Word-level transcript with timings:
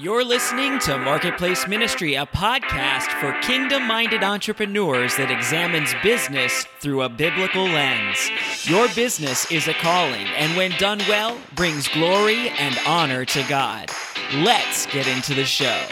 You're 0.00 0.24
listening 0.24 0.78
to 0.80 0.96
Marketplace 0.96 1.66
Ministry, 1.66 2.14
a 2.14 2.24
podcast 2.24 3.08
for 3.18 3.32
kingdom 3.40 3.84
minded 3.84 4.22
entrepreneurs 4.22 5.16
that 5.16 5.28
examines 5.28 5.92
business 6.04 6.64
through 6.78 7.02
a 7.02 7.08
biblical 7.08 7.64
lens. 7.64 8.30
Your 8.62 8.86
business 8.94 9.50
is 9.50 9.66
a 9.66 9.72
calling, 9.72 10.28
and 10.36 10.56
when 10.56 10.70
done 10.78 11.00
well, 11.08 11.36
brings 11.56 11.88
glory 11.88 12.48
and 12.50 12.78
honor 12.86 13.24
to 13.24 13.44
God. 13.48 13.90
Let's 14.34 14.86
get 14.86 15.08
into 15.08 15.34
the 15.34 15.44
show. 15.44 15.82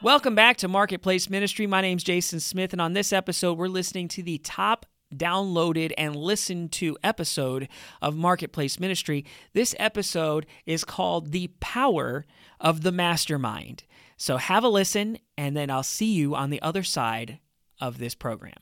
Welcome 0.00 0.36
back 0.36 0.56
to 0.58 0.68
Marketplace 0.68 1.28
Ministry. 1.28 1.66
My 1.66 1.80
name's 1.80 2.04
Jason 2.04 2.38
Smith, 2.38 2.72
and 2.72 2.80
on 2.80 2.92
this 2.92 3.12
episode, 3.12 3.58
we're 3.58 3.66
listening 3.66 4.06
to 4.06 4.22
the 4.22 4.38
top 4.38 4.86
downloaded 5.18 5.92
and 5.96 6.16
listened 6.16 6.72
to 6.72 6.96
episode 7.02 7.68
of 8.00 8.16
Marketplace 8.16 8.78
Ministry. 8.80 9.24
This 9.52 9.74
episode 9.78 10.46
is 10.64 10.84
called 10.84 11.32
The 11.32 11.48
Power 11.60 12.26
of 12.60 12.82
the 12.82 12.92
Mastermind. 12.92 13.84
So 14.16 14.36
have 14.38 14.64
a 14.64 14.68
listen, 14.68 15.18
and 15.36 15.56
then 15.56 15.70
I'll 15.70 15.82
see 15.82 16.12
you 16.12 16.34
on 16.34 16.50
the 16.50 16.62
other 16.62 16.82
side 16.82 17.38
of 17.80 17.98
this 17.98 18.14
program. 18.14 18.54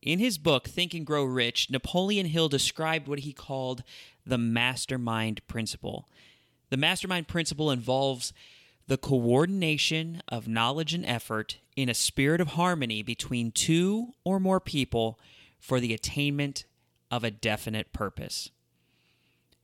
In 0.00 0.18
his 0.18 0.36
book, 0.36 0.68
Think 0.68 0.92
and 0.92 1.06
Grow 1.06 1.24
Rich, 1.24 1.70
Napoleon 1.70 2.26
Hill 2.26 2.48
described 2.48 3.08
what 3.08 3.20
he 3.20 3.32
called 3.32 3.82
the 4.26 4.36
mastermind 4.36 5.46
principle. 5.46 6.08
The 6.68 6.76
mastermind 6.76 7.26
principle 7.26 7.70
involves 7.70 8.32
the 8.86 8.98
coordination 8.98 10.22
of 10.28 10.46
knowledge 10.46 10.92
and 10.92 11.06
effort 11.06 11.58
in 11.76 11.88
a 11.88 11.94
spirit 11.94 12.40
of 12.40 12.48
harmony 12.48 13.02
between 13.02 13.50
two 13.50 14.14
or 14.24 14.38
more 14.38 14.60
people 14.60 15.18
for 15.58 15.80
the 15.80 15.94
attainment 15.94 16.64
of 17.10 17.24
a 17.24 17.30
definite 17.30 17.92
purpose. 17.92 18.50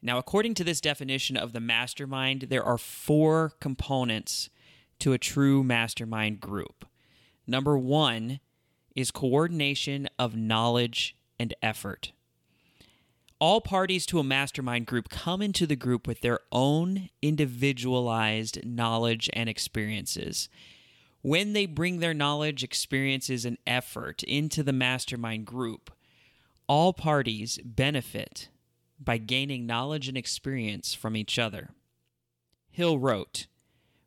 Now, 0.02 0.18
according 0.18 0.54
to 0.54 0.64
this 0.64 0.80
definition 0.80 1.36
of 1.36 1.52
the 1.52 1.60
mastermind, 1.60 2.46
there 2.48 2.64
are 2.64 2.78
four 2.78 3.52
components 3.60 4.48
to 5.00 5.12
a 5.12 5.18
true 5.18 5.62
mastermind 5.62 6.40
group. 6.40 6.86
Number 7.46 7.76
one 7.76 8.40
is 8.94 9.10
coordination 9.10 10.08
of 10.18 10.36
knowledge 10.36 11.16
and 11.38 11.54
effort. 11.62 12.12
All 13.38 13.60
parties 13.60 14.04
to 14.06 14.18
a 14.18 14.24
mastermind 14.24 14.86
group 14.86 15.08
come 15.08 15.40
into 15.40 15.66
the 15.66 15.76
group 15.76 16.06
with 16.06 16.20
their 16.20 16.40
own 16.52 17.08
individualized 17.22 18.64
knowledge 18.64 19.30
and 19.32 19.48
experiences. 19.48 20.48
When 21.22 21.52
they 21.52 21.66
bring 21.66 21.98
their 21.98 22.14
knowledge, 22.14 22.64
experiences, 22.64 23.44
and 23.44 23.58
effort 23.66 24.22
into 24.22 24.62
the 24.62 24.72
mastermind 24.72 25.46
group, 25.46 25.90
all 26.66 26.92
parties 26.92 27.58
benefit 27.64 28.48
by 28.98 29.18
gaining 29.18 29.66
knowledge 29.66 30.08
and 30.08 30.16
experience 30.16 30.94
from 30.94 31.16
each 31.16 31.38
other. 31.38 31.70
Hill 32.70 32.98
wrote 32.98 33.46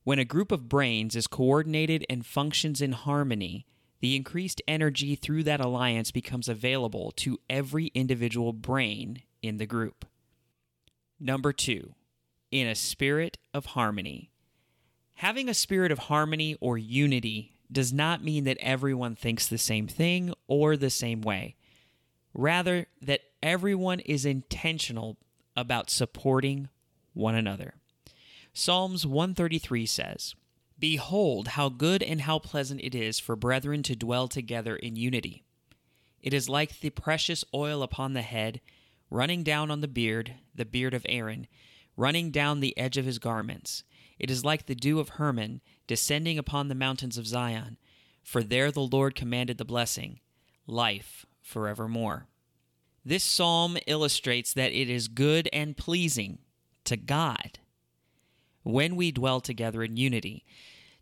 When 0.03 0.19
a 0.19 0.25
group 0.25 0.52
of 0.52 0.69
brains 0.69 1.16
is 1.16 1.28
coordinated 1.28 2.06
and 2.09 2.25
functions 2.25 2.81
in 2.81 2.94
harmony, 2.94 3.67
the 4.00 4.16
increased 4.16 4.61
energy 4.67 5.16
through 5.16 5.44
that 5.44 5.61
alliance 5.61 6.11
becomes 6.11 6.50
available 6.50 7.11
to 7.17 7.39
every 7.50 7.88
individual 7.94 8.53
brain 8.53 9.22
in 9.41 9.58
the 9.58 9.66
group. 9.66 10.06
Number 11.19 11.53
two, 11.53 11.94
in 12.52 12.67
a 12.67 12.75
spirit 12.75 13.38
of 13.53 13.67
harmony. 13.67 14.32
Having 15.16 15.50
a 15.50 15.53
spirit 15.53 15.92
of 15.92 16.00
harmony 16.00 16.58
or 16.59 16.78
unity 16.78 17.53
does 17.72 17.92
not 17.94 18.23
mean 18.23 18.44
that 18.44 18.58
everyone 18.59 19.16
thinks 19.16 19.47
the 19.47 19.58
same 19.58 19.88
thing 19.88 20.33
or 20.47 20.78
the 20.78 20.89
same 20.89 21.22
way. 21.22 21.56
Rather, 22.33 22.88
that 23.02 23.22
everyone 23.41 24.00
is 24.02 24.25
intentional 24.25 25.17
about 25.56 25.89
supporting 25.89 26.69
one 27.14 27.36
another. 27.36 27.75
Psalms 28.53 29.06
133 29.06 29.86
says, 29.86 30.36
Behold, 30.80 31.50
how 31.50 31.69
good 31.69 32.03
and 32.03 32.22
how 32.22 32.39
pleasant 32.39 32.81
it 32.81 32.94
is 32.94 33.19
for 33.19 33.35
brethren 33.35 33.84
to 33.84 33.96
dwell 33.96 34.28
together 34.28 34.75
in 34.75 34.96
unity. 34.96 35.44
It 36.22 36.34
is 36.34 36.50
like 36.50 36.79
the 36.79 36.90
precious 36.90 37.44
oil 37.53 37.84
upon 37.84 38.13
the 38.13 38.22
head, 38.22 38.62
running 39.09 39.44
down 39.44 39.69
on 39.72 39.81
the 39.81 39.88
beard, 39.88 40.35
the 40.56 40.66
beard 40.66 40.94
of 40.94 41.06
Aaron, 41.07 41.47
running 41.96 42.31
down 42.31 42.59
the 42.59 42.78
edge 42.78 42.97
of 42.97 43.06
his 43.06 43.19
garments. 43.19 43.84
It 44.23 44.31
is 44.31 44.45
like 44.45 44.67
the 44.67 44.73
dew 44.73 45.01
of 45.01 45.09
Hermon, 45.09 45.59
descending 45.85 46.38
upon 46.38 46.69
the 46.69 46.75
mountains 46.75 47.17
of 47.17 47.28
Zion. 47.28 47.78
For 48.23 48.41
there 48.41 48.72
the 48.72 48.79
Lord 48.79 49.16
commanded 49.16 49.57
the 49.57 49.66
blessing, 49.66 50.22
life 50.66 51.25
forevermore. 51.41 52.28
This 53.03 53.25
psalm 53.25 53.78
illustrates 53.85 54.53
that 54.53 54.72
it 54.72 54.89
is 54.89 55.09
good 55.09 55.50
and 55.51 55.75
pleasing 55.75 56.38
to 56.85 56.95
God 56.95 57.59
when 58.63 58.95
we 58.95 59.11
dwell 59.11 59.41
together 59.41 59.84
in 59.84 59.97
unity. 59.97 60.45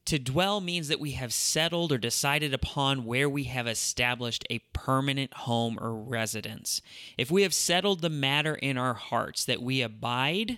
To 0.06 0.18
dwell 0.18 0.60
means 0.60 0.88
that 0.88 1.00
we 1.00 1.12
have 1.12 1.32
settled 1.32 1.92
or 1.92 2.00
decided 2.00 2.56
upon 2.56 3.06
where 3.06 3.30
we 3.30 3.44
have 3.44 3.68
established 3.68 4.48
a 4.50 4.64
permanent 4.74 5.32
home 5.36 5.78
or 5.80 5.94
residence. 5.94 6.82
If 7.20 7.30
we 7.30 7.44
have 7.44 7.54
settled 7.54 8.02
the 8.02 8.10
matter 8.10 8.56
in 8.56 8.80
our 8.80 8.96
hearts 8.96 9.46
that 9.46 9.62
we 9.62 9.84
abide 9.84 10.58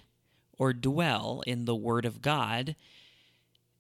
or 0.64 0.72
dwell 0.72 1.44
in 1.46 1.66
the 1.66 1.76
Word 1.76 2.06
of 2.06 2.22
God, 2.22 2.78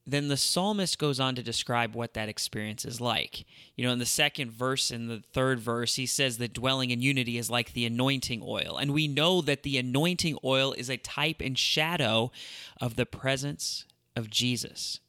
then 0.06 0.28
the 0.28 0.36
psalmist 0.36 1.00
goes 1.00 1.18
on 1.18 1.34
to 1.34 1.42
describe 1.42 1.96
what 1.96 2.14
that 2.14 2.28
experience 2.28 2.84
is 2.84 3.00
like. 3.00 3.46
You 3.78 3.86
know, 3.86 3.94
in 3.94 4.00
the 4.00 4.06
second 4.06 4.52
verse 4.52 4.92
and 4.92 5.10
the 5.10 5.24
third 5.32 5.62
verse, 5.62 5.96
he 5.96 6.06
says 6.06 6.40
that 6.40 6.52
dwelling 6.52 6.92
in 6.92 7.02
unity 7.02 7.38
is 7.38 7.50
like 7.50 7.72
the 7.72 7.86
anointing 7.86 8.44
oil. 8.46 8.78
And 8.78 8.92
we 8.92 9.08
know 9.08 9.40
that 9.40 9.64
the 9.64 9.78
anointing 9.78 10.38
oil 10.44 10.74
is 10.74 10.90
a 10.90 10.98
type 10.98 11.40
and 11.40 11.58
shadow 11.58 12.34
of 12.82 12.98
the 12.98 13.06
presence 13.06 13.86
of 14.14 14.30
Jesus. 14.30 15.00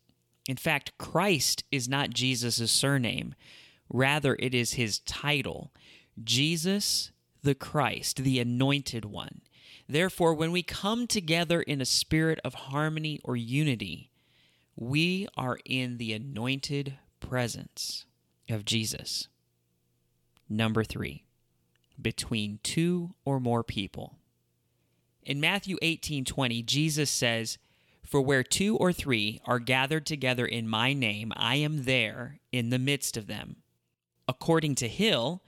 In 0.48 0.56
fact, 0.56 0.96
Christ 0.96 1.64
is 1.72 1.88
not 1.88 2.10
Jesus' 2.10 2.70
surname, 2.70 3.34
rather, 3.92 4.36
it 4.38 4.54
is 4.54 4.74
his 4.74 5.00
title 5.00 5.72
Jesus 6.22 7.10
the 7.42 7.56
Christ, 7.56 8.18
the 8.18 8.38
anointed 8.38 9.04
one. 9.04 9.40
Therefore, 9.88 10.34
when 10.34 10.52
we 10.52 10.62
come 10.62 11.06
together 11.06 11.60
in 11.60 11.80
a 11.80 11.86
spirit 11.86 12.38
of 12.44 12.54
harmony 12.54 13.20
or 13.22 13.36
unity, 13.36 14.10
we 14.76 15.28
are 15.36 15.58
in 15.64 15.98
the 15.98 16.12
anointed 16.12 16.94
presence 17.20 18.06
of 18.48 18.64
Jesus. 18.64 19.28
Number 20.48 20.84
three, 20.84 21.24
between 22.00 22.60
two 22.62 23.14
or 23.24 23.40
more 23.40 23.62
people. 23.62 24.16
In 25.22 25.40
Matthew 25.40 25.76
18 25.80 26.24
20, 26.24 26.62
Jesus 26.62 27.10
says, 27.10 27.58
for 28.04 28.20
where 28.20 28.42
two 28.42 28.76
or 28.76 28.92
three 28.92 29.40
are 29.46 29.58
gathered 29.58 30.04
together 30.04 30.44
in 30.44 30.68
my 30.68 30.92
name, 30.92 31.32
I 31.36 31.56
am 31.56 31.84
there 31.84 32.38
in 32.52 32.70
the 32.70 32.78
midst 32.78 33.16
of 33.16 33.26
them. 33.26 33.56
According 34.28 34.74
to 34.76 34.88
Hill, 34.88 35.42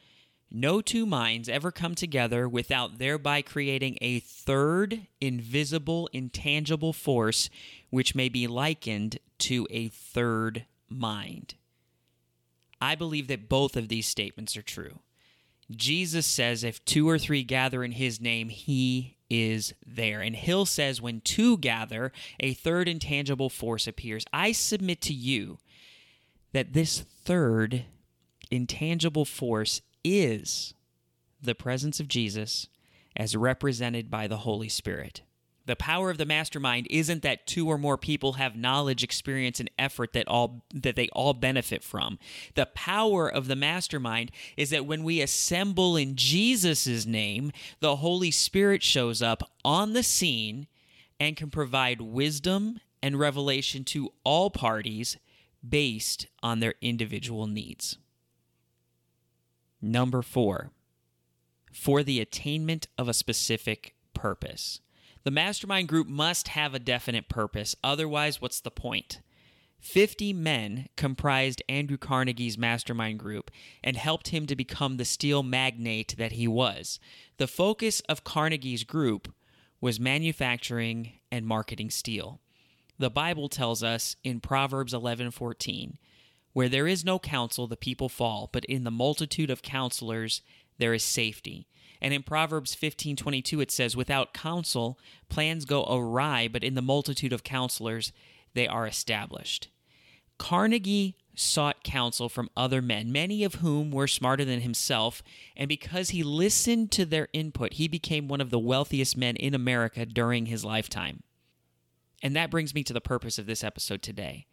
no 0.50 0.80
two 0.80 1.06
minds 1.06 1.48
ever 1.48 1.72
come 1.72 1.94
together 1.94 2.48
without 2.48 2.98
thereby 2.98 3.42
creating 3.42 3.98
a 4.00 4.20
third 4.20 5.06
invisible, 5.20 6.08
intangible 6.12 6.92
force 6.92 7.50
which 7.90 8.14
may 8.14 8.28
be 8.28 8.46
likened 8.46 9.18
to 9.38 9.66
a 9.70 9.88
third 9.88 10.64
mind. 10.88 11.54
I 12.80 12.94
believe 12.94 13.28
that 13.28 13.48
both 13.48 13.76
of 13.76 13.88
these 13.88 14.06
statements 14.06 14.56
are 14.56 14.62
true. 14.62 15.00
Jesus 15.70 16.26
says, 16.26 16.62
if 16.62 16.84
two 16.84 17.08
or 17.08 17.18
three 17.18 17.42
gather 17.42 17.82
in 17.82 17.92
his 17.92 18.20
name, 18.20 18.48
he 18.48 19.16
is 19.28 19.74
there. 19.84 20.20
And 20.20 20.36
Hill 20.36 20.66
says, 20.66 21.02
when 21.02 21.20
two 21.20 21.58
gather, 21.58 22.12
a 22.38 22.54
third 22.54 22.86
intangible 22.86 23.50
force 23.50 23.88
appears. 23.88 24.24
I 24.32 24.52
submit 24.52 25.00
to 25.02 25.12
you 25.12 25.58
that 26.52 26.72
this 26.72 27.00
third 27.00 27.84
intangible 28.50 29.24
force 29.24 29.80
is 30.06 30.74
the 31.42 31.54
presence 31.54 32.00
of 32.00 32.08
Jesus 32.08 32.68
as 33.16 33.36
represented 33.36 34.10
by 34.10 34.26
the 34.26 34.38
Holy 34.38 34.68
Spirit. 34.68 35.22
The 35.66 35.74
power 35.74 36.10
of 36.10 36.18
the 36.18 36.24
mastermind 36.24 36.86
isn't 36.90 37.22
that 37.22 37.46
two 37.46 37.66
or 37.68 37.76
more 37.76 37.98
people 37.98 38.34
have 38.34 38.54
knowledge, 38.54 39.02
experience, 39.02 39.58
and 39.58 39.68
effort 39.76 40.12
that 40.12 40.28
all 40.28 40.64
that 40.72 40.94
they 40.94 41.08
all 41.08 41.34
benefit 41.34 41.82
from. 41.82 42.20
The 42.54 42.66
power 42.66 43.28
of 43.28 43.48
the 43.48 43.56
mastermind 43.56 44.30
is 44.56 44.70
that 44.70 44.86
when 44.86 45.02
we 45.02 45.20
assemble 45.20 45.96
in 45.96 46.14
Jesus' 46.14 47.04
name, 47.04 47.50
the 47.80 47.96
Holy 47.96 48.30
Spirit 48.30 48.84
shows 48.84 49.20
up 49.20 49.42
on 49.64 49.92
the 49.92 50.04
scene 50.04 50.68
and 51.18 51.36
can 51.36 51.50
provide 51.50 52.00
wisdom 52.00 52.80
and 53.02 53.18
revelation 53.18 53.82
to 53.84 54.12
all 54.22 54.50
parties 54.50 55.16
based 55.68 56.28
on 56.44 56.60
their 56.60 56.74
individual 56.80 57.48
needs. 57.48 57.98
Number 59.86 60.20
four, 60.20 60.72
for 61.72 62.02
the 62.02 62.20
attainment 62.20 62.88
of 62.98 63.08
a 63.08 63.14
specific 63.14 63.94
purpose. 64.14 64.80
The 65.22 65.30
mastermind 65.30 65.86
group 65.88 66.08
must 66.08 66.48
have 66.48 66.74
a 66.74 66.80
definite 66.80 67.28
purpose, 67.28 67.76
otherwise, 67.84 68.40
what's 68.40 68.60
the 68.60 68.70
point? 68.70 69.20
50 69.78 70.32
men 70.32 70.88
comprised 70.96 71.62
Andrew 71.68 71.98
Carnegie's 71.98 72.58
mastermind 72.58 73.20
group 73.20 73.50
and 73.84 73.96
helped 73.96 74.28
him 74.28 74.46
to 74.46 74.56
become 74.56 74.96
the 74.96 75.04
steel 75.04 75.44
magnate 75.44 76.16
that 76.18 76.32
he 76.32 76.48
was. 76.48 76.98
The 77.36 77.46
focus 77.46 78.00
of 78.08 78.24
Carnegie's 78.24 78.82
group 78.82 79.32
was 79.80 80.00
manufacturing 80.00 81.12
and 81.30 81.46
marketing 81.46 81.90
steel. 81.90 82.40
The 82.98 83.10
Bible 83.10 83.48
tells 83.48 83.84
us 83.84 84.16
in 84.24 84.40
Proverbs 84.40 84.92
11:14, 84.92 85.98
where 86.56 86.70
there 86.70 86.86
is 86.86 87.04
no 87.04 87.18
counsel 87.18 87.66
the 87.66 87.76
people 87.76 88.08
fall, 88.08 88.48
but 88.50 88.64
in 88.64 88.82
the 88.82 88.90
multitude 88.90 89.50
of 89.50 89.60
counselors 89.60 90.40
there 90.78 90.94
is 90.94 91.02
safety. 91.02 91.68
And 92.00 92.14
in 92.14 92.22
Proverbs 92.22 92.74
15:22 92.74 93.60
it 93.60 93.70
says, 93.70 93.94
without 93.94 94.32
counsel 94.32 94.98
plans 95.28 95.66
go 95.66 95.84
awry, 95.84 96.48
but 96.48 96.64
in 96.64 96.72
the 96.72 96.80
multitude 96.80 97.34
of 97.34 97.44
counselors 97.44 98.10
they 98.54 98.66
are 98.66 98.86
established. 98.86 99.68
Carnegie 100.38 101.18
sought 101.34 101.84
counsel 101.84 102.30
from 102.30 102.48
other 102.56 102.80
men, 102.80 103.12
many 103.12 103.44
of 103.44 103.56
whom 103.56 103.90
were 103.90 104.08
smarter 104.08 104.46
than 104.46 104.62
himself, 104.62 105.22
and 105.58 105.68
because 105.68 106.08
he 106.08 106.22
listened 106.22 106.90
to 106.92 107.04
their 107.04 107.28
input, 107.34 107.74
he 107.74 107.86
became 107.86 108.28
one 108.28 108.40
of 108.40 108.48
the 108.48 108.58
wealthiest 108.58 109.14
men 109.14 109.36
in 109.36 109.52
America 109.52 110.06
during 110.06 110.46
his 110.46 110.64
lifetime. 110.64 111.22
And 112.22 112.34
that 112.34 112.50
brings 112.50 112.74
me 112.74 112.82
to 112.84 112.94
the 112.94 113.00
purpose 113.02 113.38
of 113.38 113.44
this 113.44 113.62
episode 113.62 114.00
today. 114.00 114.46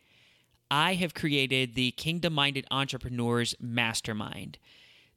I 0.70 0.96
have 0.96 1.14
created 1.14 1.76
the 1.76 1.92
Kingdom 1.92 2.34
Minded 2.34 2.66
Entrepreneurs 2.72 3.56
Mastermind. 3.60 4.58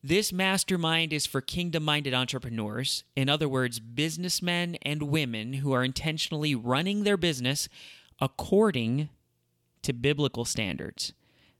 This 0.02 0.32
mastermind 0.32 1.12
is 1.12 1.26
for 1.26 1.40
kingdom 1.40 1.82
minded 1.82 2.14
entrepreneurs, 2.14 3.02
in 3.16 3.28
other 3.28 3.48
words, 3.48 3.80
businessmen 3.80 4.76
and 4.82 5.02
women 5.04 5.54
who 5.54 5.72
are 5.72 5.82
intentionally 5.82 6.54
running 6.54 7.02
their 7.02 7.16
business 7.16 7.68
according 8.20 9.08
to 9.82 9.92
biblical 9.92 10.44
standards. 10.44 11.12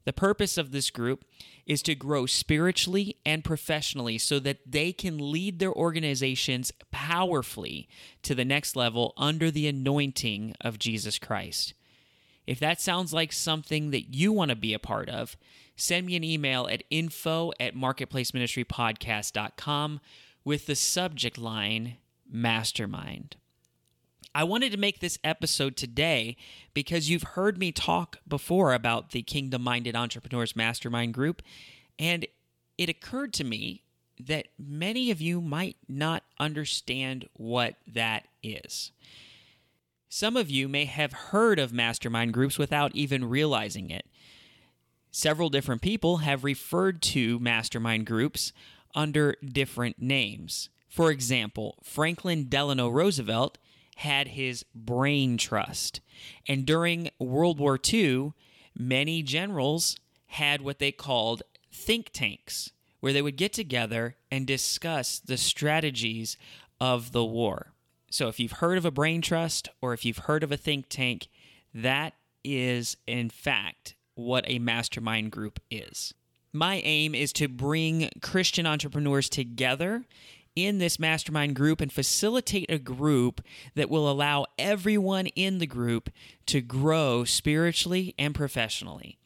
The 0.05 0.13
purpose 0.13 0.57
of 0.57 0.71
this 0.71 0.91
group 0.91 1.25
is 1.67 1.83
to 1.83 1.97
grow 1.97 2.27
spiritually 2.27 3.17
and 3.27 3.43
professionally 3.43 4.19
so 4.19 4.39
that 4.39 4.61
they 4.65 4.93
can 4.93 5.33
lead 5.33 5.59
their 5.59 5.73
organizations 5.73 6.73
powerfully 6.93 7.89
to 8.23 8.35
the 8.35 8.45
next 8.45 8.77
level 8.77 9.13
under 9.17 9.51
the 9.51 9.67
anointing 9.67 10.55
of 10.61 10.79
Jesus 10.79 11.19
Christ. 11.19 11.75
If 12.47 12.61
that 12.61 12.81
sounds 12.81 13.13
like 13.13 13.33
something 13.33 13.91
that 13.91 14.15
you 14.15 14.33
want 14.33 14.51
to 14.51 14.57
be 14.57 14.73
a 14.73 14.79
part 14.79 15.09
of, 15.09 15.37
send 15.75 16.07
me 16.07 16.15
an 16.17 16.25
email 16.25 16.69
at 16.69 16.85
info 16.91 17.53
at 17.59 17.75
marketplaceministrypodcast.com 17.75 20.01
with 20.45 20.67
the 20.67 20.77
subject 20.77 21.39
line 21.39 21.97
Mastermind. 22.31 23.37
I 24.35 24.45
wanted 24.45 24.71
to 24.73 24.79
make 24.79 25.01
this 25.01 25.19
episode 25.25 25.77
today 25.77 26.37
because 26.75 27.09
you've 27.09 27.23
heard 27.23 27.57
me 27.59 27.73
talk 27.73 28.19
before 28.29 28.75
about 28.75 29.13
the 29.13 29.23
Kingdom 29.23 29.63
Minded 29.63 29.97
Entrepreneurs 29.97 30.55
Mastermind 30.55 31.15
Group, 31.15 31.41
and 31.99 32.27
it 32.77 32.91
occurred 32.91 33.33
to 33.35 33.45
me 33.45 33.85
that 34.21 34.49
many 34.59 35.11
of 35.11 35.21
you 35.21 35.41
might 35.41 35.77
not 35.89 36.23
understand 36.39 37.29
what 37.35 37.77
that 37.87 38.27
is. 38.43 38.93
Some 40.09 40.37
of 40.37 40.51
you 40.51 40.69
may 40.69 40.85
have 40.85 41.13
heard 41.13 41.59
of 41.59 41.73
mastermind 41.73 42.33
groups 42.33 42.59
without 42.59 42.95
even 42.95 43.29
realizing 43.29 43.91
it. 43.91 44.07
Several 45.11 45.49
different 45.49 45.83
people 45.83 46.19
have 46.19 46.45
referred 46.45 47.03
to 47.03 47.39
mastermind 47.39 48.07
groups 48.07 48.53
under 48.95 49.37
different 49.45 50.01
names. 50.01 50.69
For 50.89 51.11
example, 51.11 51.79
Franklin 51.83 52.49
Delano 52.49 52.89
Roosevelt 52.89 53.59
had 53.97 54.29
his 54.29 54.65
brain 54.75 55.39
trust. 55.39 56.01
And 56.47 56.67
during 56.67 57.11
World 57.19 57.59
War 57.59 57.79
II, 57.83 58.33
many 58.75 59.23
generals 59.23 59.97
had 60.27 60.61
what 60.61 60.79
they 60.79 60.93
called 60.93 61.43
think 61.73 62.11
tanks, 62.13 62.73
where 63.01 63.13
they 63.13 63.23
would 63.23 63.37
get 63.37 63.53
together 63.53 64.17
and 64.31 64.47
discuss 64.47 65.19
the 65.19 65.37
strategies 65.37 66.37
of 66.81 67.13
the 67.13 67.25
war. 67.25 67.73
So, 68.11 68.29
if 68.29 68.39
you've 68.39 68.53
heard 68.53 68.79
of 68.79 68.85
a 68.85 68.91
brain 68.91 69.21
trust 69.21 69.69
or 69.81 69.93
if 69.93 70.05
you've 70.05 70.19
heard 70.19 70.43
of 70.43 70.53
a 70.53 70.57
think 70.57 70.87
tank, 70.89 71.29
that 71.75 72.15
is, 72.45 72.97
in 73.07 73.31
fact, 73.31 73.95
what 74.15 74.45
a 74.47 74.59
mastermind 74.59 75.33
group 75.33 75.61
is. 75.71 76.15
My 76.53 76.77
aim 76.85 77.15
is 77.15 77.33
to 77.35 77.49
bring 77.49 78.09
Christian 78.23 78.67
entrepreneurs 78.67 79.29
together 79.29 80.05
in 80.55 80.79
this 80.79 80.99
mastermind 80.99 81.55
group 81.55 81.83
and 81.83 81.93
facilitate 81.93 82.71
a 82.71 82.79
group 82.79 83.43
that 83.75 83.91
will 83.91 84.11
allow 84.11 84.47
everyone 84.59 85.27
in 85.27 85.59
the 85.59 85.67
group 85.67 86.09
to 86.47 86.63
grow 86.63 87.25
spiritually 87.25 88.15
and 88.19 88.35
professionally. 88.35 89.19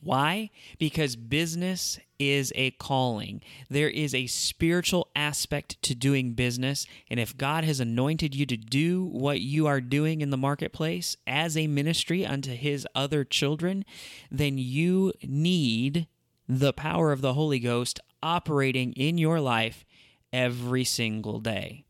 Why? 0.00 0.50
Because 0.78 1.16
business 1.16 1.98
is 2.18 2.52
a 2.54 2.72
calling. 2.72 3.40
There 3.68 3.88
is 3.88 4.14
a 4.14 4.26
spiritual 4.26 5.08
aspect 5.14 5.80
to 5.82 5.94
doing 5.94 6.32
business. 6.32 6.86
And 7.10 7.18
if 7.18 7.36
God 7.36 7.64
has 7.64 7.80
anointed 7.80 8.34
you 8.34 8.46
to 8.46 8.56
do 8.56 9.04
what 9.04 9.40
you 9.40 9.66
are 9.66 9.80
doing 9.80 10.20
in 10.20 10.30
the 10.30 10.36
marketplace 10.36 11.16
as 11.26 11.56
a 11.56 11.66
ministry 11.66 12.24
unto 12.24 12.54
his 12.54 12.86
other 12.94 13.24
children, 13.24 13.84
then 14.30 14.58
you 14.58 15.12
need 15.22 16.06
the 16.48 16.72
power 16.72 17.12
of 17.12 17.20
the 17.20 17.34
Holy 17.34 17.58
Ghost 17.58 18.00
operating 18.22 18.92
in 18.92 19.18
your 19.18 19.40
life 19.40 19.84
every 20.32 20.84
single 20.84 21.40
day. 21.40 21.84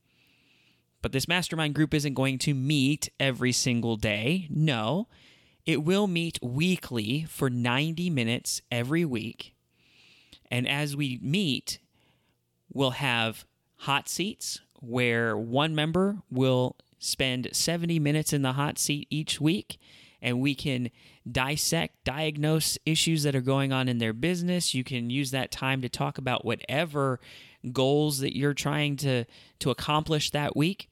But 1.02 1.12
this 1.12 1.28
mastermind 1.28 1.74
group 1.74 1.92
isn't 1.92 2.14
going 2.14 2.38
to 2.38 2.54
meet 2.54 3.10
every 3.20 3.52
single 3.52 3.96
day. 3.96 4.46
No, 4.48 5.08
it 5.66 5.82
will 5.82 6.06
meet 6.06 6.38
weekly 6.42 7.24
for 7.24 7.50
90 7.50 8.10
minutes 8.10 8.62
every 8.70 9.04
week. 9.04 9.53
And 10.54 10.68
as 10.68 10.94
we 10.94 11.18
meet, 11.20 11.80
we'll 12.72 12.92
have 12.92 13.44
hot 13.78 14.08
seats 14.08 14.60
where 14.80 15.36
one 15.36 15.74
member 15.74 16.18
will 16.30 16.76
spend 17.00 17.48
70 17.50 17.98
minutes 17.98 18.32
in 18.32 18.42
the 18.42 18.52
hot 18.52 18.78
seat 18.78 19.08
each 19.10 19.40
week 19.40 19.80
and 20.22 20.40
we 20.40 20.54
can 20.54 20.92
dissect, 21.28 22.04
diagnose 22.04 22.78
issues 22.86 23.24
that 23.24 23.34
are 23.34 23.40
going 23.40 23.72
on 23.72 23.88
in 23.88 23.98
their 23.98 24.12
business. 24.12 24.74
You 24.74 24.84
can 24.84 25.10
use 25.10 25.32
that 25.32 25.50
time 25.50 25.82
to 25.82 25.88
talk 25.88 26.18
about 26.18 26.44
whatever 26.44 27.18
goals 27.72 28.20
that 28.20 28.36
you're 28.36 28.54
trying 28.54 28.94
to 28.98 29.24
to 29.58 29.70
accomplish 29.70 30.30
that 30.30 30.54
week. 30.54 30.88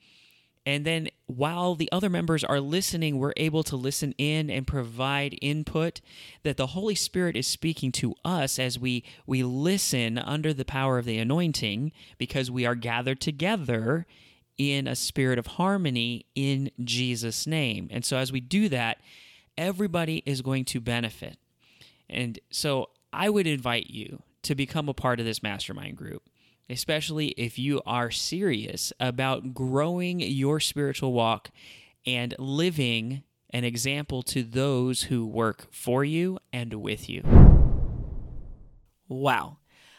And 0.64 0.84
then 0.84 1.08
while 1.26 1.74
the 1.74 1.90
other 1.90 2.08
members 2.08 2.44
are 2.44 2.60
listening, 2.60 3.18
we're 3.18 3.32
able 3.36 3.64
to 3.64 3.76
listen 3.76 4.14
in 4.16 4.48
and 4.48 4.66
provide 4.66 5.38
input 5.42 6.00
that 6.44 6.56
the 6.56 6.68
Holy 6.68 6.94
Spirit 6.94 7.36
is 7.36 7.46
speaking 7.46 7.90
to 7.92 8.14
us 8.24 8.58
as 8.58 8.78
we 8.78 9.04
we 9.26 9.42
listen 9.42 10.18
under 10.18 10.54
the 10.54 10.64
power 10.64 10.98
of 10.98 11.04
the 11.04 11.18
anointing 11.18 11.90
because 12.16 12.50
we 12.50 12.64
are 12.64 12.76
gathered 12.76 13.20
together 13.20 14.06
in 14.56 14.86
a 14.86 14.94
spirit 14.94 15.38
of 15.38 15.46
harmony 15.46 16.26
in 16.34 16.70
Jesus 16.84 17.46
name. 17.46 17.88
And 17.90 18.04
so 18.04 18.16
as 18.16 18.30
we 18.30 18.40
do 18.40 18.68
that, 18.68 18.98
everybody 19.58 20.22
is 20.26 20.42
going 20.42 20.64
to 20.66 20.80
benefit. 20.80 21.38
And 22.08 22.38
so 22.50 22.90
I 23.12 23.28
would 23.30 23.46
invite 23.46 23.88
you 23.90 24.22
to 24.42 24.54
become 24.54 24.88
a 24.88 24.94
part 24.94 25.18
of 25.18 25.26
this 25.26 25.42
mastermind 25.42 25.96
group 25.96 26.22
especially 26.72 27.28
if 27.36 27.58
you 27.58 27.82
are 27.84 28.10
serious 28.10 28.92
about 28.98 29.52
growing 29.54 30.20
your 30.20 30.58
spiritual 30.58 31.12
walk 31.12 31.50
and 32.06 32.34
living 32.38 33.22
an 33.50 33.64
example 33.64 34.22
to 34.22 34.42
those 34.42 35.04
who 35.04 35.26
work 35.26 35.66
for 35.70 36.02
you 36.02 36.38
and 36.52 36.72
with 36.74 37.08
you. 37.10 37.22
Wow. 39.08 39.58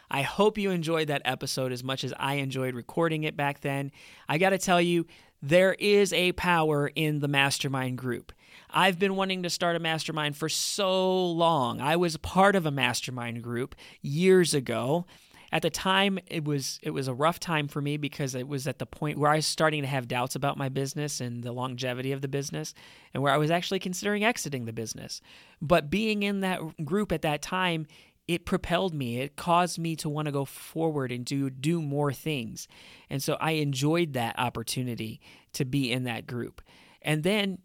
I 0.09 0.23
hope 0.23 0.57
you 0.57 0.71
enjoyed 0.71 1.07
that 1.07 1.21
episode 1.25 1.71
as 1.71 1.83
much 1.83 2.03
as 2.03 2.13
I 2.17 2.35
enjoyed 2.35 2.75
recording 2.75 3.23
it 3.23 3.37
back 3.37 3.61
then. 3.61 3.91
I 4.27 4.37
got 4.39 4.49
to 4.49 4.57
tell 4.57 4.81
you, 4.81 5.05
there 5.41 5.73
is 5.73 6.13
a 6.13 6.31
power 6.31 6.89
in 6.95 7.19
the 7.19 7.27
mastermind 7.27 7.97
group. 7.97 8.31
I've 8.69 8.97
been 8.97 9.15
wanting 9.15 9.43
to 9.43 9.49
start 9.49 9.75
a 9.75 9.79
mastermind 9.79 10.37
for 10.37 10.49
so 10.49 11.25
long. 11.31 11.81
I 11.81 11.95
was 11.95 12.17
part 12.17 12.55
of 12.55 12.65
a 12.65 12.71
mastermind 12.71 13.43
group 13.43 13.75
years 14.01 14.53
ago 14.53 15.05
at 15.53 15.61
the 15.61 15.69
time 15.69 16.17
it 16.25 16.43
was 16.43 16.79
it 16.81 16.89
was 16.89 17.07
a 17.07 17.13
rough 17.13 17.39
time 17.39 17.67
for 17.67 17.79
me 17.79 17.95
because 17.95 18.33
it 18.33 18.47
was 18.47 18.65
at 18.65 18.79
the 18.79 18.87
point 18.87 19.19
where 19.19 19.29
I 19.29 19.35
was 19.35 19.45
starting 19.45 19.83
to 19.83 19.87
have 19.87 20.07
doubts 20.07 20.35
about 20.35 20.57
my 20.57 20.67
business 20.67 21.21
and 21.21 21.43
the 21.43 21.51
longevity 21.51 22.11
of 22.11 22.21
the 22.21 22.27
business 22.27 22.73
and 23.13 23.21
where 23.21 23.31
I 23.31 23.37
was 23.37 23.51
actually 23.51 23.77
considering 23.77 24.23
exiting 24.23 24.65
the 24.65 24.73
business. 24.73 25.21
But 25.61 25.91
being 25.91 26.23
in 26.23 26.39
that 26.39 26.59
group 26.83 27.11
at 27.11 27.21
that 27.21 27.43
time, 27.43 27.85
it 28.27 28.47
propelled 28.47 28.95
me. 28.95 29.19
It 29.19 29.35
caused 29.35 29.77
me 29.77 29.95
to 29.97 30.09
want 30.09 30.25
to 30.25 30.31
go 30.31 30.43
forward 30.43 31.11
and 31.11 31.23
do 31.23 31.51
do 31.51 31.83
more 31.83 32.11
things. 32.11 32.67
And 33.11 33.21
so 33.21 33.37
I 33.39 33.51
enjoyed 33.51 34.13
that 34.13 34.39
opportunity 34.39 35.21
to 35.53 35.65
be 35.65 35.91
in 35.91 36.05
that 36.05 36.25
group. 36.25 36.63
And 37.03 37.21
then 37.21 37.59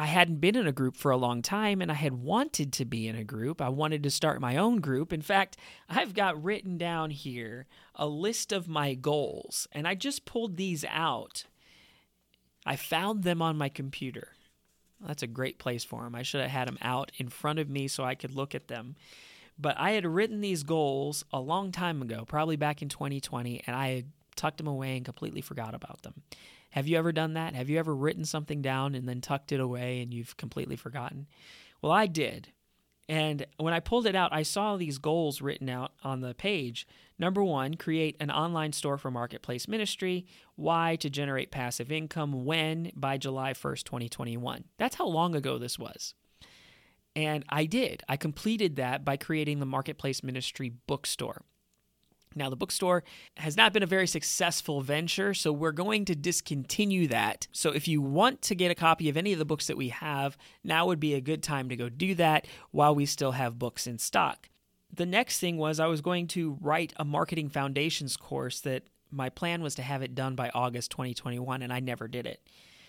I 0.00 0.06
hadn't 0.06 0.40
been 0.40 0.54
in 0.54 0.68
a 0.68 0.72
group 0.72 0.96
for 0.96 1.10
a 1.10 1.16
long 1.16 1.42
time 1.42 1.82
and 1.82 1.90
I 1.90 1.96
had 1.96 2.14
wanted 2.14 2.72
to 2.74 2.84
be 2.84 3.08
in 3.08 3.16
a 3.16 3.24
group. 3.24 3.60
I 3.60 3.68
wanted 3.68 4.04
to 4.04 4.10
start 4.10 4.40
my 4.40 4.56
own 4.56 4.80
group. 4.80 5.12
In 5.12 5.22
fact, 5.22 5.56
I've 5.88 6.14
got 6.14 6.40
written 6.40 6.78
down 6.78 7.10
here 7.10 7.66
a 7.96 8.06
list 8.06 8.52
of 8.52 8.68
my 8.68 8.94
goals 8.94 9.66
and 9.72 9.88
I 9.88 9.96
just 9.96 10.24
pulled 10.24 10.56
these 10.56 10.84
out. 10.88 11.46
I 12.64 12.76
found 12.76 13.24
them 13.24 13.42
on 13.42 13.58
my 13.58 13.68
computer. 13.68 14.28
that's 15.04 15.24
a 15.24 15.28
great 15.28 15.58
place 15.58 15.82
for 15.82 16.04
them. 16.04 16.14
I 16.14 16.22
should 16.22 16.42
have 16.42 16.50
had 16.50 16.68
them 16.68 16.78
out 16.80 17.10
in 17.16 17.28
front 17.28 17.58
of 17.58 17.68
me 17.68 17.88
so 17.88 18.04
I 18.04 18.14
could 18.14 18.36
look 18.36 18.54
at 18.54 18.68
them. 18.68 18.94
But 19.58 19.76
I 19.78 19.92
had 19.92 20.06
written 20.06 20.40
these 20.40 20.62
goals 20.62 21.24
a 21.32 21.40
long 21.40 21.72
time 21.72 22.00
ago, 22.02 22.24
probably 22.24 22.54
back 22.54 22.82
in 22.82 22.88
2020, 22.88 23.62
and 23.66 23.74
I 23.74 23.88
had 23.88 24.04
tucked 24.36 24.58
them 24.58 24.68
away, 24.68 24.96
and 24.96 25.04
completely 25.04 25.40
forgot 25.40 25.74
about 25.74 26.02
them. 26.02 26.22
Have 26.78 26.86
you 26.86 26.96
ever 26.96 27.10
done 27.10 27.34
that? 27.34 27.56
Have 27.56 27.68
you 27.68 27.76
ever 27.76 27.92
written 27.92 28.24
something 28.24 28.62
down 28.62 28.94
and 28.94 29.08
then 29.08 29.20
tucked 29.20 29.50
it 29.50 29.58
away 29.58 30.00
and 30.00 30.14
you've 30.14 30.36
completely 30.36 30.76
forgotten? 30.76 31.26
Well, 31.82 31.90
I 31.90 32.06
did. 32.06 32.52
And 33.08 33.44
when 33.56 33.74
I 33.74 33.80
pulled 33.80 34.06
it 34.06 34.14
out, 34.14 34.32
I 34.32 34.44
saw 34.44 34.76
these 34.76 34.98
goals 34.98 35.42
written 35.42 35.68
out 35.68 35.90
on 36.04 36.20
the 36.20 36.34
page. 36.34 36.86
Number 37.18 37.42
one, 37.42 37.74
create 37.74 38.16
an 38.20 38.30
online 38.30 38.72
store 38.72 38.96
for 38.96 39.10
marketplace 39.10 39.66
ministry. 39.66 40.24
Why? 40.54 40.94
To 41.00 41.10
generate 41.10 41.50
passive 41.50 41.90
income. 41.90 42.44
When? 42.44 42.92
By 42.94 43.18
July 43.18 43.54
1st, 43.54 43.82
2021. 43.82 44.62
That's 44.78 44.94
how 44.94 45.08
long 45.08 45.34
ago 45.34 45.58
this 45.58 45.80
was. 45.80 46.14
And 47.16 47.44
I 47.48 47.64
did. 47.64 48.04
I 48.08 48.16
completed 48.16 48.76
that 48.76 49.04
by 49.04 49.16
creating 49.16 49.58
the 49.58 49.66
marketplace 49.66 50.22
ministry 50.22 50.74
bookstore. 50.86 51.42
Now, 52.34 52.50
the 52.50 52.56
bookstore 52.56 53.04
has 53.36 53.56
not 53.56 53.72
been 53.72 53.82
a 53.82 53.86
very 53.86 54.06
successful 54.06 54.80
venture, 54.80 55.34
so 55.34 55.52
we're 55.52 55.72
going 55.72 56.04
to 56.06 56.14
discontinue 56.14 57.06
that. 57.08 57.48
So, 57.52 57.70
if 57.70 57.88
you 57.88 58.00
want 58.00 58.42
to 58.42 58.54
get 58.54 58.70
a 58.70 58.74
copy 58.74 59.08
of 59.08 59.16
any 59.16 59.32
of 59.32 59.38
the 59.38 59.44
books 59.44 59.66
that 59.66 59.76
we 59.76 59.88
have, 59.88 60.36
now 60.62 60.86
would 60.86 61.00
be 61.00 61.14
a 61.14 61.20
good 61.20 61.42
time 61.42 61.68
to 61.68 61.76
go 61.76 61.88
do 61.88 62.14
that 62.16 62.46
while 62.70 62.94
we 62.94 63.06
still 63.06 63.32
have 63.32 63.58
books 63.58 63.86
in 63.86 63.98
stock. 63.98 64.48
The 64.92 65.06
next 65.06 65.38
thing 65.38 65.58
was 65.58 65.78
I 65.80 65.86
was 65.86 66.00
going 66.00 66.28
to 66.28 66.58
write 66.60 66.92
a 66.96 67.04
marketing 67.04 67.50
foundations 67.50 68.16
course 68.16 68.60
that 68.60 68.84
my 69.10 69.28
plan 69.28 69.62
was 69.62 69.74
to 69.76 69.82
have 69.82 70.02
it 70.02 70.14
done 70.14 70.34
by 70.34 70.50
August 70.54 70.90
2021, 70.90 71.62
and 71.62 71.72
I 71.72 71.80
never 71.80 72.08
did 72.08 72.26
it. 72.26 72.42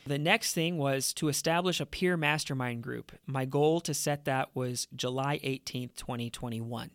The 0.06 0.18
next 0.18 0.54
thing 0.54 0.78
was 0.78 1.14
to 1.16 1.28
establish 1.28 1.80
a 1.80 1.86
peer 1.86 2.18
mastermind 2.18 2.84
group. 2.84 3.12
My 3.26 3.46
goal 3.46 3.80
to 3.82 3.94
set 3.94 4.26
that 4.26 4.50
was 4.56 4.88
July 4.96 5.40
18th, 5.44 5.96
2021. 5.96 6.92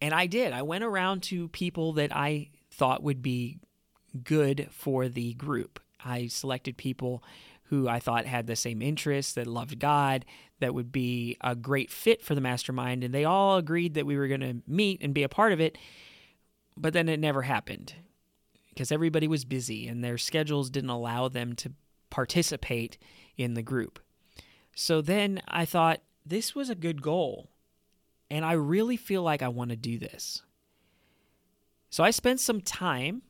And 0.00 0.14
I 0.14 0.26
did. 0.26 0.52
I 0.52 0.62
went 0.62 0.84
around 0.84 1.22
to 1.24 1.48
people 1.48 1.94
that 1.94 2.14
I 2.14 2.50
thought 2.70 3.02
would 3.02 3.22
be 3.22 3.58
good 4.22 4.68
for 4.70 5.08
the 5.08 5.34
group. 5.34 5.80
I 6.04 6.26
selected 6.26 6.76
people 6.76 7.22
who 7.64 7.88
I 7.88 7.98
thought 7.98 8.26
had 8.26 8.46
the 8.46 8.56
same 8.56 8.80
interests, 8.80 9.32
that 9.34 9.46
loved 9.46 9.78
God, 9.78 10.24
that 10.60 10.74
would 10.74 10.92
be 10.92 11.36
a 11.40 11.56
great 11.56 11.90
fit 11.90 12.22
for 12.22 12.34
the 12.34 12.40
mastermind. 12.40 13.02
And 13.02 13.12
they 13.12 13.24
all 13.24 13.56
agreed 13.56 13.94
that 13.94 14.06
we 14.06 14.16
were 14.16 14.28
going 14.28 14.40
to 14.40 14.62
meet 14.66 15.02
and 15.02 15.12
be 15.12 15.24
a 15.24 15.28
part 15.28 15.52
of 15.52 15.60
it. 15.60 15.76
But 16.76 16.92
then 16.92 17.08
it 17.08 17.18
never 17.18 17.42
happened 17.42 17.94
because 18.68 18.92
everybody 18.92 19.26
was 19.26 19.44
busy 19.44 19.88
and 19.88 20.04
their 20.04 20.18
schedules 20.18 20.70
didn't 20.70 20.90
allow 20.90 21.28
them 21.28 21.54
to 21.56 21.72
participate 22.10 22.98
in 23.36 23.54
the 23.54 23.62
group. 23.62 23.98
So 24.74 25.00
then 25.00 25.42
I 25.48 25.64
thought 25.64 26.02
this 26.24 26.54
was 26.54 26.70
a 26.70 26.74
good 26.74 27.02
goal. 27.02 27.50
And 28.30 28.44
I 28.44 28.52
really 28.52 28.96
feel 28.96 29.22
like 29.22 29.42
I 29.42 29.48
want 29.48 29.70
to 29.70 29.76
do 29.76 29.98
this. 29.98 30.42
So 31.90 32.02
I 32.04 32.10
spent 32.10 32.40
some 32.40 32.60
time 32.60 33.22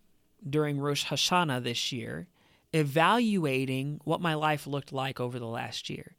during 0.48 0.78
Rosh 0.78 1.06
Hashanah 1.06 1.62
this 1.62 1.92
year 1.92 2.28
evaluating 2.72 4.00
what 4.04 4.20
my 4.20 4.34
life 4.34 4.66
looked 4.66 4.92
like 4.92 5.20
over 5.20 5.38
the 5.38 5.46
last 5.46 5.88
year. 5.88 6.16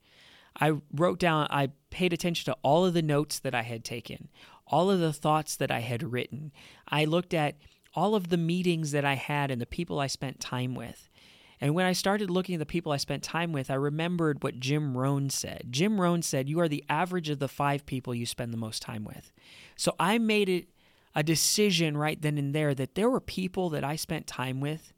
I 0.59 0.73
wrote 0.93 1.19
down, 1.19 1.47
I 1.49 1.69
paid 1.89 2.13
attention 2.13 2.45
to 2.45 2.57
all 2.63 2.85
of 2.85 2.93
the 2.93 3.01
notes 3.01 3.39
that 3.39 3.53
I 3.53 3.61
had 3.61 3.83
taken, 3.83 4.29
all 4.65 4.89
of 4.89 4.99
the 4.99 5.13
thoughts 5.13 5.55
that 5.57 5.71
I 5.71 5.79
had 5.79 6.11
written. 6.11 6.51
I 6.87 7.05
looked 7.05 7.33
at 7.33 7.55
all 7.93 8.15
of 8.15 8.29
the 8.29 8.37
meetings 8.37 8.91
that 8.91 9.05
I 9.05 9.15
had 9.15 9.51
and 9.51 9.61
the 9.61 9.65
people 9.65 9.99
I 9.99 10.07
spent 10.07 10.39
time 10.39 10.73
with. 10.73 11.09
And 11.59 11.73
when 11.73 11.85
I 11.85 11.93
started 11.93 12.29
looking 12.29 12.55
at 12.55 12.59
the 12.59 12.65
people 12.65 12.91
I 12.91 12.97
spent 12.97 13.23
time 13.23 13.51
with, 13.51 13.71
I 13.71 13.75
remembered 13.75 14.43
what 14.43 14.59
Jim 14.59 14.95
Rohn 14.95 15.29
said. 15.29 15.67
Jim 15.69 15.99
Rohn 15.99 16.21
said, 16.21 16.47
You 16.47 16.59
are 16.59 16.67
the 16.67 16.83
average 16.87 17.29
of 17.29 17.39
the 17.39 17.47
five 17.47 17.85
people 17.85 18.13
you 18.13 18.25
spend 18.25 18.53
the 18.53 18.57
most 18.57 18.81
time 18.81 19.03
with. 19.03 19.31
So 19.75 19.95
I 19.99 20.17
made 20.19 20.49
it 20.49 20.67
a 21.15 21.23
decision 21.23 21.97
right 21.97 22.21
then 22.21 22.37
and 22.37 22.53
there 22.53 22.75
that 22.75 22.93
there 22.93 23.09
were 23.09 23.19
people 23.19 23.69
that 23.71 23.83
I 23.83 23.95
spent 23.95 24.27
time 24.27 24.61
with 24.61 24.93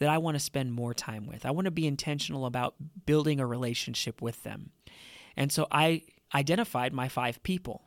that 0.00 0.10
I 0.10 0.18
want 0.18 0.34
to 0.34 0.40
spend 0.40 0.72
more 0.72 0.92
time 0.92 1.26
with. 1.26 1.46
I 1.46 1.50
want 1.50 1.64
to 1.64 1.70
be 1.70 1.86
intentional 1.86 2.44
about 2.44 2.74
building 3.06 3.40
a 3.40 3.46
relationship 3.46 4.20
with 4.20 4.42
them. 4.42 4.70
And 5.36 5.50
so 5.50 5.66
I 5.70 6.02
identified 6.34 6.92
my 6.92 7.08
five 7.08 7.42
people. 7.42 7.84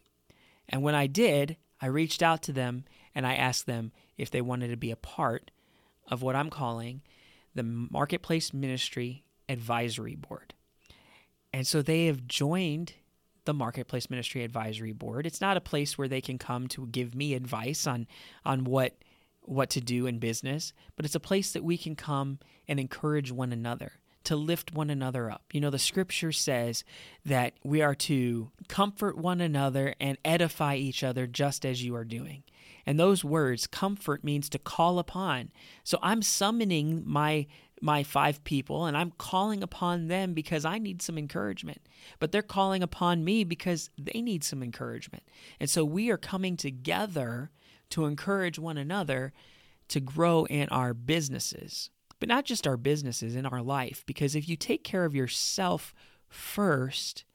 And 0.68 0.82
when 0.82 0.96
I 0.96 1.06
did, 1.08 1.58
I 1.80 1.88
reached 1.88 2.24
out 2.24 2.42
to 2.44 2.54
them 2.54 2.86
and 3.14 3.28
I 3.28 3.36
asked 3.36 3.66
them 3.66 3.92
if 4.18 4.32
they 4.32 4.42
wanted 4.42 4.70
to 4.70 4.78
be 4.78 4.92
a 4.92 4.96
part 4.96 5.52
of 6.10 6.22
what 6.22 6.36
I'm 6.36 6.50
calling 6.50 7.02
the 7.56 7.64
Marketplace 7.64 8.54
Ministry 8.54 9.24
Advisory 9.50 10.16
Board. 10.16 10.54
And 11.54 11.66
so 11.66 11.82
they 11.82 12.08
have 12.08 12.28
joined 12.28 12.94
the 13.46 13.54
Marketplace 13.54 14.10
Ministry 14.10 14.44
Advisory 14.44 14.92
Board. 14.92 15.26
It's 15.26 15.42
not 15.42 15.58
a 15.58 15.62
place 15.62 15.98
where 15.98 16.08
they 16.08 16.22
can 16.22 16.38
come 16.38 16.68
to 16.70 16.88
give 16.88 17.16
me 17.16 17.34
advice 17.34 17.88
on 17.88 18.08
on 18.44 18.66
what 18.66 18.98
what 19.42 19.70
to 19.70 19.82
do 19.82 20.08
in 20.08 20.20
business, 20.20 20.74
but 20.96 21.06
it's 21.06 21.16
a 21.16 21.20
place 21.20 21.54
that 21.54 21.64
we 21.64 21.78
can 21.78 21.96
come 21.96 22.40
and 22.68 22.80
encourage 22.80 23.32
one 23.32 23.54
another, 23.54 23.94
to 24.26 24.36
lift 24.36 24.74
one 24.74 24.90
another 24.90 25.32
up. 25.32 25.44
You 25.54 25.62
know, 25.62 25.70
the 25.70 25.80
scripture 25.80 26.32
says 26.32 26.84
that 27.26 27.54
we 27.64 27.82
are 27.82 27.96
to 27.96 28.52
comfort 28.68 29.18
one 29.18 29.42
another 29.42 29.96
and 30.00 30.18
edify 30.26 30.76
each 30.76 31.04
other 31.04 31.28
just 31.28 31.66
as 31.66 31.84
you 31.84 31.96
are 31.96 32.06
doing. 32.06 32.44
And 32.86 33.00
those 33.00 33.24
words, 33.24 33.68
comfort 33.68 34.24
means 34.24 34.50
to 34.50 34.60
call 34.60 35.00
upon. 35.00 35.52
So 35.84 35.98
I'm 36.02 36.22
summoning 36.22 37.04
my 37.06 37.48
my 37.82 38.04
five 38.04 38.42
people 38.46 38.86
and 38.86 38.96
I'm 38.96 39.12
calling 39.18 39.62
upon 39.62 40.08
them 40.08 40.34
because 40.34 40.64
I 40.64 40.78
need 40.78 41.02
some 41.02 41.18
encouragement. 41.18 41.82
But 42.20 42.32
they're 42.32 42.42
calling 42.42 42.82
upon 42.82 43.26
me 43.26 43.44
because 43.44 43.90
they 43.98 44.22
need 44.22 44.44
some 44.44 44.64
encouragement. 44.64 45.24
And 45.60 45.70
so 45.70 45.84
we 45.84 46.10
are 46.10 46.18
coming 46.18 46.56
together 46.56 47.52
to 47.90 48.06
encourage 48.06 48.58
one 48.58 48.78
another 48.78 49.34
to 49.90 50.00
grow 50.00 50.46
in 50.46 50.70
our 50.70 50.94
businesses. 50.94 51.90
But 52.20 52.30
not 52.30 52.46
just 52.46 52.66
our 52.66 52.78
businesses, 52.78 53.36
in 53.36 53.46
our 53.46 53.62
life. 53.62 54.04
Because 54.06 54.36
if 54.36 54.48
you 54.48 54.56
take 54.56 54.84
care 54.84 55.06
of 55.06 55.16
yourself 55.16 55.94
first, 56.28 57.26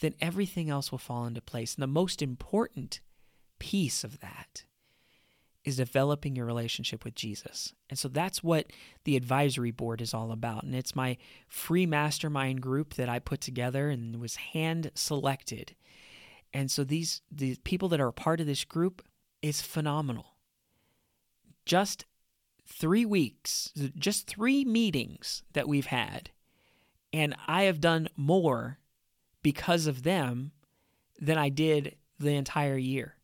then 0.00 0.14
everything 0.20 0.68
else 0.68 0.90
will 0.90 0.98
fall 0.98 1.26
into 1.26 1.40
place. 1.40 1.74
And 1.74 1.82
the 1.82 1.86
most 1.86 2.22
important 2.22 3.00
piece 3.58 4.04
of 4.04 4.20
that 4.20 4.64
is 5.66 5.76
developing 5.76 6.36
your 6.36 6.46
relationship 6.46 7.04
with 7.04 7.16
Jesus. 7.16 7.74
And 7.90 7.98
so 7.98 8.08
that's 8.08 8.42
what 8.42 8.66
the 9.02 9.16
advisory 9.16 9.72
board 9.72 10.00
is 10.00 10.14
all 10.14 10.30
about. 10.30 10.62
And 10.62 10.74
it's 10.74 10.94
my 10.94 11.16
free 11.48 11.86
mastermind 11.86 12.62
group 12.62 12.94
that 12.94 13.08
I 13.08 13.18
put 13.18 13.40
together 13.40 13.90
and 13.90 14.20
was 14.20 14.36
hand 14.36 14.92
selected. 14.94 15.74
And 16.54 16.70
so 16.70 16.84
these 16.84 17.20
the 17.32 17.56
people 17.64 17.88
that 17.88 18.00
are 18.00 18.08
a 18.08 18.12
part 18.12 18.40
of 18.40 18.46
this 18.46 18.64
group 18.64 19.02
is 19.42 19.60
phenomenal. 19.60 20.36
Just 21.64 22.04
3 22.66 23.04
weeks, 23.04 23.72
just 23.96 24.26
3 24.26 24.64
meetings 24.64 25.42
that 25.52 25.68
we've 25.68 25.86
had. 25.86 26.30
And 27.12 27.34
I 27.46 27.64
have 27.64 27.80
done 27.80 28.08
more 28.16 28.78
because 29.42 29.86
of 29.86 30.02
them 30.02 30.52
than 31.20 31.38
I 31.38 31.48
did 31.48 31.96
the 32.18 32.34
entire 32.34 32.76
year 32.76 33.16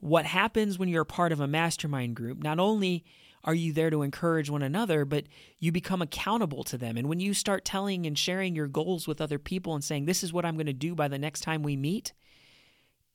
what 0.00 0.24
happens 0.24 0.78
when 0.78 0.88
you're 0.88 1.02
a 1.02 1.06
part 1.06 1.32
of 1.32 1.40
a 1.40 1.46
mastermind 1.46 2.16
group, 2.16 2.42
not 2.42 2.58
only 2.58 3.04
are 3.44 3.54
you 3.54 3.72
there 3.72 3.90
to 3.90 4.02
encourage 4.02 4.50
one 4.50 4.62
another, 4.62 5.04
but 5.04 5.24
you 5.58 5.72
become 5.72 6.02
accountable 6.02 6.64
to 6.64 6.76
them. 6.76 6.96
And 6.96 7.08
when 7.08 7.20
you 7.20 7.32
start 7.32 7.64
telling 7.64 8.04
and 8.06 8.18
sharing 8.18 8.54
your 8.54 8.66
goals 8.66 9.06
with 9.06 9.20
other 9.20 9.38
people 9.38 9.74
and 9.74 9.84
saying, 9.84 10.04
This 10.04 10.22
is 10.22 10.32
what 10.32 10.44
I'm 10.44 10.56
going 10.56 10.66
to 10.66 10.72
do 10.72 10.94
by 10.94 11.08
the 11.08 11.18
next 11.18 11.40
time 11.40 11.62
we 11.62 11.76
meet, 11.76 12.12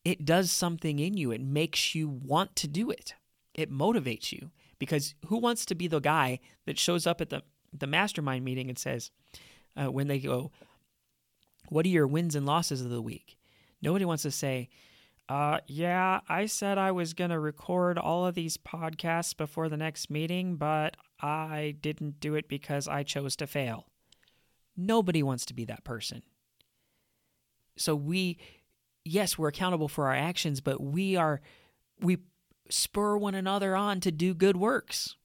it 0.04 0.26
does 0.26 0.52
something 0.52 1.00
in 1.00 1.18
you. 1.18 1.32
It 1.32 1.42
makes 1.42 1.94
you 1.94 2.08
want 2.08 2.56
to 2.58 2.68
do 2.68 2.90
it, 2.90 3.14
it 3.54 3.72
motivates 3.72 4.32
you. 4.32 4.52
Because 4.80 5.16
who 5.28 5.38
wants 5.38 5.66
to 5.66 5.76
be 5.76 5.88
the 5.88 6.00
guy 6.00 6.40
that 6.66 6.78
shows 6.78 7.08
up 7.08 7.22
at 7.22 7.30
the, 7.30 7.44
the 7.74 7.88
mastermind 7.88 8.44
meeting 8.44 8.70
and 8.70 8.78
says, 8.78 9.12
uh, 9.76 9.92
when 9.92 10.08
they 10.08 10.20
go, 10.20 10.52
What 11.70 11.86
are 11.86 11.90
your 11.90 12.08
wins 12.08 12.36
and 12.36 12.46
losses 12.46 12.82
of 12.82 12.90
the 12.90 13.02
week? 13.02 13.38
Nobody 13.82 14.06
wants 14.06 14.24
to 14.24 14.32
say, 14.32 14.70
uh, 15.28 15.60
yeah, 15.68 16.20
I 16.30 16.46
said 16.46 16.78
I 16.78 16.92
was 16.92 17.14
going 17.14 17.32
to 17.32 17.40
record 17.40 17.98
all 17.98 18.26
of 18.26 18.36
these 18.36 18.58
podcasts 18.58 19.36
before 19.36 19.70
the 19.70 19.78
next 19.78 20.10
meeting, 20.10 20.56
but 20.56 20.98
I 21.20 21.76
didn't 21.82 22.20
do 22.20 22.36
it 22.36 22.48
because 22.48 22.88
I 22.88 23.04
chose 23.04 23.36
to 23.38 23.48
fail. 23.48 23.88
Nobody 24.78 25.24
wants 25.24 25.46
to 25.48 25.54
be 25.54 25.66
that 25.66 25.84
person. 25.84 26.22
So 27.78 27.96
we, 27.96 28.38
yes, 29.04 29.38
we're 29.38 29.48
accountable 29.48 29.88
for 29.88 30.08
our 30.08 30.16
actions, 30.16 30.62
but 30.62 30.82
we 30.82 31.16
are, 31.16 31.42
we 32.00 32.18
spur 32.70 33.18
one 33.18 33.36
another 33.36 33.76
on 33.76 34.00
to 34.02 34.12
do 34.12 34.34
good 34.34 34.58
works. 34.58 35.16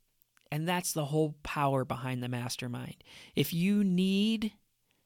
And 0.53 0.69
that's 0.69 0.93
the 0.93 1.07
whole 1.07 1.37
power 1.43 1.85
behind 1.85 2.23
the 2.23 2.29
mastermind. 2.29 2.97
If 3.37 3.53
you 3.53 3.85
need 3.85 4.53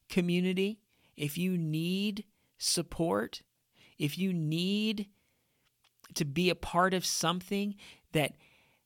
community, 0.09 0.81
if 1.17 1.37
you 1.37 1.59
need 1.59 2.25
support, 2.57 3.43
if 3.99 4.19
you 4.19 4.33
need 4.33 5.07
to 6.15 6.25
be 6.25 6.51
a 6.51 6.55
part 6.55 6.95
of 6.95 7.05
something 7.05 7.75
that 8.13 8.33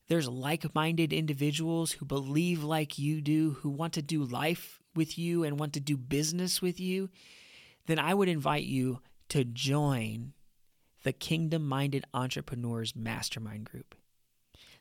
there's 0.09 0.29
like 0.29 0.75
minded 0.75 1.13
individuals 1.13 1.93
who 1.93 2.05
believe 2.05 2.65
like 2.65 2.99
you 2.99 3.21
do, 3.21 3.53
who 3.61 3.69
want 3.69 3.93
to 3.93 4.03
do 4.03 4.25
life 4.25 4.81
with 4.95 5.19
you 5.19 5.45
and 5.45 5.61
want 5.61 5.75
to 5.75 5.81
do 5.81 5.97
business 5.97 6.63
with 6.63 6.81
you, 6.81 7.11
then 7.87 7.99
I 7.99 8.15
would 8.15 8.29
invite 8.29 8.65
you 8.65 9.01
to 9.29 9.45
join 9.45 10.33
the 11.09 11.13
Kingdom 11.15 11.67
Minded 11.67 12.05
Entrepreneurs 12.13 12.95
Mastermind 12.95 13.65
Group. 13.65 13.95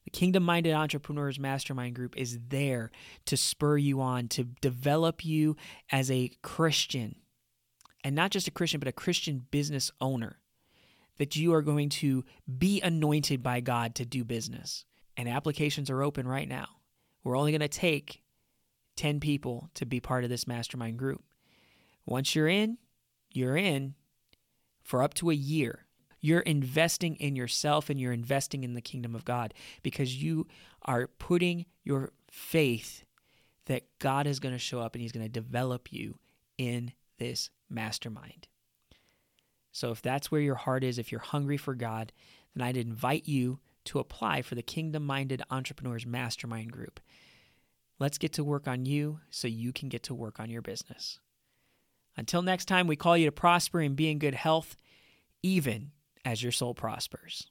The 0.03 0.09
Kingdom 0.09 0.43
Minded 0.43 0.73
Entrepreneurs 0.73 1.39
Mastermind 1.39 1.95
Group 1.95 2.17
is 2.17 2.37
there 2.49 2.91
to 3.27 3.37
spur 3.37 3.77
you 3.77 4.01
on, 4.01 4.27
to 4.27 4.43
develop 4.59 5.23
you 5.23 5.55
as 5.89 6.11
a 6.11 6.29
Christian. 6.41 7.15
And 8.03 8.13
not 8.13 8.31
just 8.31 8.45
a 8.45 8.51
Christian, 8.51 8.81
but 8.81 8.89
a 8.89 8.91
Christian 8.91 9.45
business 9.51 9.89
owner. 10.01 10.39
That 11.15 11.37
you 11.37 11.53
are 11.53 11.61
going 11.61 11.87
to 11.91 12.25
be 12.57 12.81
anointed 12.81 13.41
by 13.41 13.61
God 13.61 13.95
to 13.95 14.05
do 14.05 14.25
business. 14.25 14.83
And 15.15 15.29
applications 15.29 15.89
are 15.89 16.03
open 16.03 16.27
right 16.27 16.49
now. 16.49 16.67
We're 17.23 17.37
only 17.37 17.53
going 17.53 17.61
to 17.61 17.69
take 17.69 18.21
10 18.97 19.21
people 19.21 19.69
to 19.75 19.85
be 19.85 20.01
part 20.01 20.25
of 20.25 20.29
this 20.29 20.45
mastermind 20.45 20.99
group. 20.99 21.23
Once 22.05 22.35
you're 22.35 22.49
in, 22.49 22.79
you're 23.31 23.55
in 23.55 23.95
for 24.83 25.01
up 25.01 25.13
to 25.13 25.29
a 25.29 25.33
year. 25.33 25.86
You're 26.19 26.41
investing 26.41 27.15
in 27.15 27.35
yourself 27.35 27.89
and 27.89 27.99
you're 27.99 28.13
investing 28.13 28.63
in 28.63 28.73
the 28.73 28.81
kingdom 28.81 29.15
of 29.15 29.25
God 29.25 29.53
because 29.83 30.21
you 30.21 30.47
are 30.83 31.07
putting 31.07 31.65
your 31.83 32.11
faith 32.29 33.03
that 33.65 33.83
God 33.99 34.27
is 34.27 34.39
going 34.39 34.53
to 34.55 34.59
show 34.59 34.79
up 34.79 34.95
and 34.95 35.01
He's 35.01 35.11
going 35.11 35.25
to 35.25 35.29
develop 35.29 35.91
you 35.91 36.17
in 36.57 36.93
this 37.17 37.49
mastermind. 37.69 38.47
So, 39.71 39.91
if 39.91 40.01
that's 40.01 40.31
where 40.31 40.41
your 40.41 40.55
heart 40.55 40.83
is, 40.83 40.97
if 40.97 41.11
you're 41.11 41.21
hungry 41.21 41.57
for 41.57 41.75
God, 41.75 42.11
then 42.55 42.65
I'd 42.65 42.77
invite 42.77 43.27
you 43.27 43.59
to 43.85 43.99
apply 43.99 44.41
for 44.41 44.55
the 44.55 44.63
Kingdom 44.63 45.05
Minded 45.05 45.43
Entrepreneurs 45.51 46.05
Mastermind 46.05 46.71
Group. 46.71 46.99
Let's 47.99 48.17
get 48.17 48.33
to 48.33 48.43
work 48.43 48.67
on 48.67 48.85
you 48.85 49.19
so 49.29 49.47
you 49.47 49.71
can 49.71 49.89
get 49.89 50.03
to 50.03 50.15
work 50.15 50.39
on 50.39 50.49
your 50.49 50.61
business. 50.61 51.19
Until 52.15 52.41
next 52.41 52.65
time, 52.65 52.87
we 52.87 52.95
call 52.95 53.15
you 53.15 53.25
to 53.27 53.31
prosper 53.31 53.79
and 53.79 53.95
be 53.95 54.09
in 54.09 54.19
good 54.19 54.33
health, 54.33 54.75
even 55.43 55.91
as 56.27 56.43
your 56.43 56.51
soul 56.51 56.73
prospers. 56.73 57.47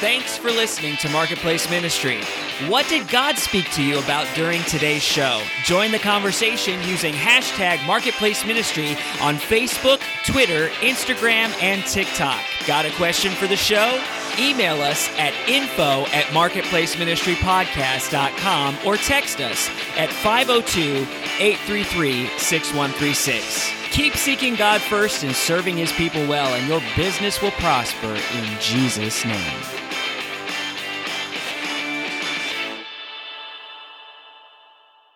Thanks 0.00 0.36
for 0.36 0.50
listening 0.50 0.96
to 0.98 1.08
Marketplace 1.08 1.70
Ministry. 1.70 2.20
What 2.68 2.86
did 2.88 3.08
God 3.08 3.38
speak 3.38 3.70
to 3.72 3.82
you 3.82 3.98
about 3.98 4.26
during 4.34 4.62
today's 4.64 5.02
show? 5.02 5.40
Join 5.64 5.92
the 5.92 5.98
conversation 5.98 6.82
using 6.82 7.14
hashtag 7.14 7.84
Marketplace 7.86 8.44
Ministry 8.44 8.90
on 9.20 9.36
Facebook, 9.36 10.02
Twitter, 10.26 10.68
Instagram, 10.80 11.50
and 11.62 11.82
TikTok. 11.84 12.42
Got 12.66 12.84
a 12.86 12.90
question 12.92 13.32
for 13.32 13.46
the 13.46 13.56
show? 13.56 14.02
Email 14.38 14.82
us 14.82 15.08
at 15.18 15.32
info 15.48 16.04
at 16.12 16.26
marketplaceministrypodcast.com 16.26 18.76
or 18.84 18.96
text 18.96 19.40
us 19.40 19.70
at 19.96 20.10
502 20.10 21.06
833 21.40 22.26
6136. 22.38 23.83
Keep 23.94 24.14
seeking 24.16 24.56
God 24.56 24.80
first 24.80 25.22
and 25.22 25.36
serving 25.36 25.76
His 25.76 25.92
people 25.92 26.26
well, 26.26 26.52
and 26.52 26.66
your 26.66 26.82
business 26.96 27.40
will 27.40 27.52
prosper 27.52 28.08
in 28.08 28.60
Jesus' 28.60 29.24
name. 29.24 29.83